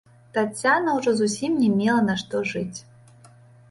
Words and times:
Таццяна 0.37 0.95
ўжо 1.01 1.15
зусім 1.21 1.61
не 1.63 1.71
мела 1.79 2.01
на 2.09 2.19
што 2.25 2.45
жыць. 2.57 2.79